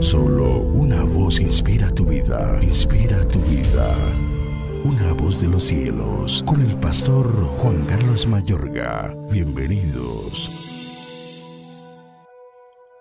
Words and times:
Solo 0.00 0.60
una 0.60 1.02
voz 1.02 1.40
inspira 1.40 1.90
tu 1.90 2.04
vida, 2.04 2.58
inspira 2.62 3.26
tu 3.26 3.38
vida. 3.40 3.94
Una 4.84 5.12
voz 5.14 5.40
de 5.40 5.48
los 5.48 5.64
cielos, 5.64 6.44
con 6.46 6.60
el 6.60 6.76
pastor 6.78 7.26
Juan 7.58 7.84
Carlos 7.86 8.26
Mayorga. 8.26 9.16
Bienvenidos. 9.30 10.50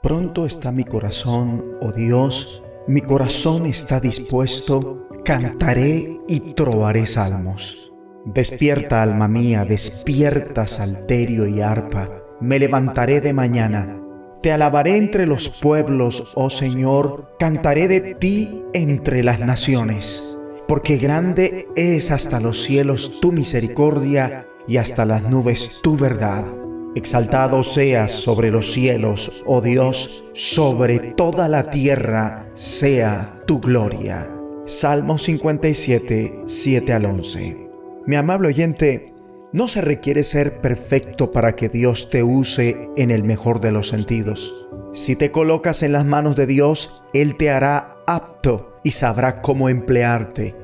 Pronto 0.02 0.46
está 0.46 0.72
mi 0.72 0.86
corazón, 0.86 1.64
oh 1.82 1.92
Dios, 1.92 2.64
mi 2.88 3.02
corazón 3.02 3.66
está 3.66 4.00
dispuesto, 4.00 5.08
cantaré 5.26 6.22
y 6.28 6.54
trovaré 6.54 7.06
salmos. 7.06 7.92
Despierta, 8.26 9.02
alma 9.02 9.28
mía, 9.28 9.66
despierta, 9.66 10.66
salterio 10.66 11.46
y 11.46 11.62
arpa. 11.62 12.10
Me 12.40 12.58
levantaré 12.58 13.22
de 13.22 13.34
mañana. 13.34 14.05
Te 14.46 14.52
alabaré 14.52 14.98
entre 14.98 15.26
los 15.26 15.50
pueblos, 15.50 16.34
oh 16.36 16.52
Señor, 16.52 17.36
cantaré 17.40 17.88
de 17.88 18.14
ti 18.14 18.62
entre 18.74 19.24
las 19.24 19.40
naciones. 19.40 20.38
Porque 20.68 20.98
grande 20.98 21.68
es 21.76 22.12
hasta 22.12 22.40
los 22.40 22.62
cielos 22.62 23.22
tu 23.22 23.32
misericordia 23.32 24.48
y 24.68 24.78
hasta 24.78 25.08
las 25.08 25.24
nubes 25.24 25.80
tu 25.82 25.98
verdad. 25.98 26.46
Exaltado 26.94 27.64
seas 27.64 28.12
sobre 28.12 28.52
los 28.52 28.72
cielos, 28.72 29.44
oh 29.48 29.62
Dios, 29.62 30.24
sobre 30.36 31.00
toda 31.00 31.48
la 31.48 31.64
tierra 31.64 32.48
sea 32.54 33.42
tu 33.48 33.60
gloria. 33.60 34.30
Salmo 34.68 35.18
57, 35.18 36.44
7 36.46 36.94
al 36.94 37.06
11. 37.06 37.68
Mi 38.06 38.16
amable 38.16 38.50
oyente, 38.50 39.15
no 39.56 39.70
se 39.70 39.80
requiere 39.80 40.26
ser 40.26 40.60
perfecto 40.60 41.32
para 41.32 41.56
que 41.56 41.70
Dios 41.70 42.10
te 42.10 42.24
use 42.24 42.90
en 42.98 43.10
el 43.10 43.24
mejor 43.24 43.62
de 43.62 43.72
los 43.72 43.88
sentidos. 43.88 44.68
Si 44.92 45.16
te 45.16 45.32
colocas 45.32 45.82
en 45.82 45.94
las 45.94 46.04
manos 46.04 46.36
de 46.36 46.46
Dios, 46.46 47.06
Él 47.14 47.38
te 47.38 47.50
hará 47.50 47.96
apto 48.06 48.76
y 48.84 48.92
sabrá 48.92 49.42
cómo 49.42 49.70
emplearte. 49.70 50.58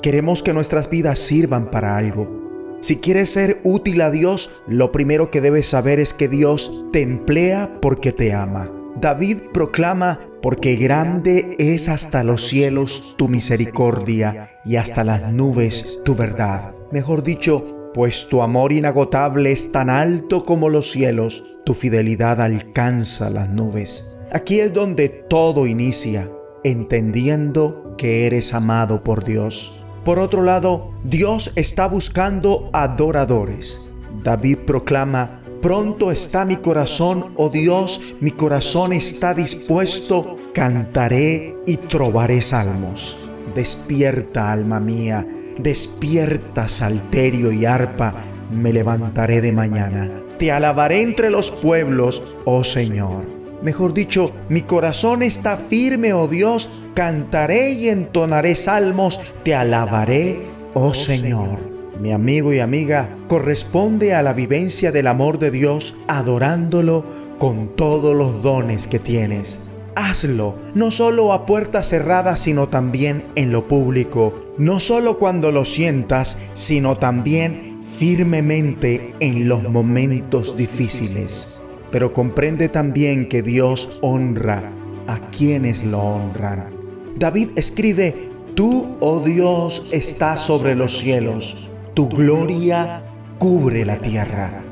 Queremos 0.00 0.44
que 0.44 0.52
nuestras 0.52 0.88
vidas 0.88 1.18
sirvan 1.18 1.72
para 1.72 1.96
algo. 1.96 2.78
Si 2.80 2.98
quieres 2.98 3.30
ser 3.30 3.60
útil 3.64 4.00
a 4.00 4.12
Dios, 4.12 4.62
lo 4.68 4.92
primero 4.92 5.32
que 5.32 5.40
debes 5.40 5.66
saber 5.66 5.98
es 5.98 6.14
que 6.14 6.28
Dios 6.28 6.84
te 6.92 7.02
emplea 7.02 7.80
porque 7.82 8.12
te 8.12 8.32
ama. 8.32 8.70
David 8.94 9.38
proclama, 9.52 10.20
porque 10.40 10.76
grande 10.76 11.56
es 11.58 11.88
hasta 11.88 12.22
los 12.22 12.46
cielos 12.46 13.16
tu 13.18 13.28
misericordia 13.28 14.52
y 14.64 14.76
hasta 14.76 15.02
las 15.02 15.32
nubes 15.32 15.98
tu 16.04 16.14
verdad. 16.14 16.76
Mejor 16.92 17.24
dicho, 17.24 17.75
pues 17.96 18.28
tu 18.28 18.42
amor 18.42 18.72
inagotable 18.72 19.50
es 19.52 19.72
tan 19.72 19.88
alto 19.88 20.44
como 20.44 20.68
los 20.68 20.90
cielos, 20.90 21.56
tu 21.64 21.72
fidelidad 21.72 22.42
alcanza 22.42 23.30
las 23.30 23.48
nubes. 23.48 24.18
Aquí 24.32 24.60
es 24.60 24.74
donde 24.74 25.08
todo 25.08 25.66
inicia, 25.66 26.30
entendiendo 26.62 27.94
que 27.96 28.26
eres 28.26 28.52
amado 28.52 29.02
por 29.02 29.24
Dios. 29.24 29.82
Por 30.04 30.18
otro 30.18 30.42
lado, 30.42 30.92
Dios 31.04 31.52
está 31.56 31.88
buscando 31.88 32.68
adoradores. 32.74 33.90
David 34.22 34.58
proclama, 34.66 35.40
pronto 35.62 36.12
está 36.12 36.44
mi 36.44 36.56
corazón, 36.56 37.32
oh 37.36 37.48
Dios, 37.48 38.14
mi 38.20 38.30
corazón 38.30 38.92
está 38.92 39.32
dispuesto, 39.32 40.36
cantaré 40.52 41.56
y 41.66 41.78
trovaré 41.78 42.42
salmos. 42.42 43.30
Despierta, 43.54 44.52
alma 44.52 44.80
mía, 44.80 45.26
despierta, 45.58 46.68
salterio 46.68 47.52
y 47.52 47.64
arpa, 47.64 48.14
me 48.50 48.72
levantaré 48.72 49.40
de 49.40 49.52
mañana. 49.52 50.10
Te 50.38 50.52
alabaré 50.52 51.02
entre 51.02 51.30
los 51.30 51.50
pueblos, 51.50 52.36
oh 52.44 52.64
Señor. 52.64 53.24
Mejor 53.62 53.94
dicho, 53.94 54.32
mi 54.48 54.62
corazón 54.62 55.22
está 55.22 55.56
firme, 55.56 56.12
oh 56.12 56.28
Dios, 56.28 56.68
cantaré 56.94 57.72
y 57.72 57.88
entonaré 57.88 58.54
salmos, 58.54 59.34
te 59.42 59.54
alabaré, 59.54 60.38
oh 60.74 60.92
Señor. 60.92 61.76
Mi 62.00 62.12
amigo 62.12 62.52
y 62.52 62.60
amiga, 62.60 63.16
corresponde 63.28 64.14
a 64.14 64.22
la 64.22 64.34
vivencia 64.34 64.92
del 64.92 65.06
amor 65.06 65.38
de 65.38 65.50
Dios 65.50 65.94
adorándolo 66.08 67.04
con 67.38 67.74
todos 67.74 68.14
los 68.14 68.42
dones 68.42 68.86
que 68.86 68.98
tienes. 68.98 69.72
Hazlo, 69.96 70.56
no 70.74 70.90
solo 70.90 71.32
a 71.32 71.46
puertas 71.46 71.88
cerradas, 71.88 72.38
sino 72.38 72.68
también 72.68 73.24
en 73.34 73.50
lo 73.50 73.66
público, 73.66 74.54
no 74.58 74.78
solo 74.78 75.18
cuando 75.18 75.50
lo 75.50 75.64
sientas, 75.64 76.38
sino 76.54 76.96
también 76.96 77.80
firmemente 77.98 79.14
en 79.20 79.48
los 79.48 79.68
momentos 79.68 80.56
difíciles 80.56 81.62
pero 81.90 82.12
comprende 82.12 82.68
también 82.68 83.28
que 83.28 83.42
Dios 83.42 83.98
honra 84.02 84.72
a 85.06 85.18
quienes 85.30 85.84
lo 85.84 85.98
honran. 85.98 86.74
David 87.16 87.50
escribe, 87.56 88.14
Tú, 88.54 88.96
oh 89.00 89.20
Dios, 89.20 89.90
estás 89.92 90.40
sobre 90.40 90.74
los 90.74 90.98
cielos, 90.98 91.70
tu 91.94 92.08
gloria 92.08 93.02
cubre 93.38 93.84
la 93.84 93.98
tierra. 93.98 94.62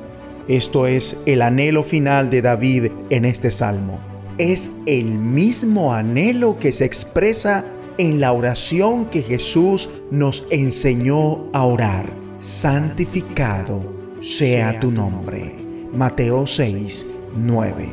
Esto 0.49 0.87
es 0.87 1.19
el 1.27 1.43
anhelo 1.43 1.83
final 1.83 2.31
de 2.31 2.43
David 2.43 2.93
en 3.11 3.25
este 3.25 3.51
salmo. 3.51 4.01
Es 4.39 4.83
el 4.87 5.17
mismo 5.17 5.95
anhelo 5.95 6.59
que 6.59 6.73
se 6.73 6.85
expresa 6.85 7.65
en 7.99 8.21
la 8.21 8.33
oración 8.33 9.07
que 9.07 9.23
Jesús 9.23 10.03
nos 10.11 10.47
enseñó 10.51 11.51
a 11.53 11.65
orar. 11.65 12.13
Santificado 12.41 13.95
sea 14.21 14.81
tu 14.81 14.91
nombre. 14.91 15.55
Mateo 15.93 16.49
6, 16.49 17.21
9. 17.37 17.89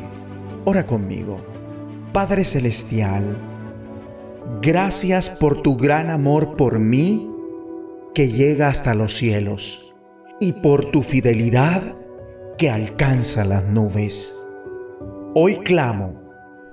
Ora 0.64 0.84
conmigo. 0.84 1.40
Padre 2.12 2.44
Celestial, 2.44 3.38
gracias 4.60 5.30
por 5.30 5.62
tu 5.62 5.76
gran 5.76 6.10
amor 6.10 6.56
por 6.56 6.80
mí 6.80 7.30
que 8.14 8.32
llega 8.32 8.66
hasta 8.66 8.94
los 8.94 9.16
cielos 9.16 9.94
y 10.40 10.54
por 10.54 10.90
tu 10.90 11.04
fidelidad 11.04 11.82
que 12.58 12.68
alcanza 12.68 13.44
las 13.44 13.64
nubes. 13.68 14.44
Hoy 15.34 15.56
clamo 15.58 16.21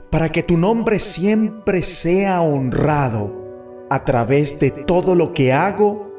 para 0.09 0.31
que 0.31 0.43
tu 0.43 0.57
nombre 0.57 0.99
siempre 0.99 1.83
sea 1.83 2.41
honrado 2.41 3.87
a 3.89 4.03
través 4.05 4.59
de 4.59 4.71
todo 4.71 5.15
lo 5.15 5.33
que 5.33 5.53
hago 5.53 6.09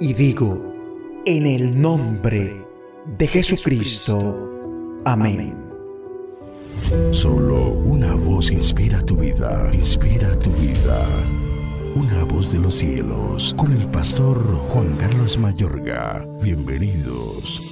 y 0.00 0.14
digo, 0.14 0.72
en 1.26 1.46
el 1.46 1.80
nombre 1.80 2.64
de 3.18 3.26
Jesucristo. 3.26 5.00
Amén. 5.04 5.54
Solo 7.10 7.72
una 7.72 8.14
voz 8.14 8.50
inspira 8.50 9.00
tu 9.02 9.16
vida, 9.16 9.70
inspira 9.72 10.38
tu 10.38 10.50
vida. 10.52 11.04
Una 11.94 12.24
voz 12.24 12.52
de 12.52 12.58
los 12.58 12.76
cielos, 12.76 13.54
con 13.56 13.72
el 13.72 13.86
pastor 13.88 14.38
Juan 14.68 14.96
Carlos 14.96 15.36
Mayorga. 15.38 16.26
Bienvenidos. 16.40 17.69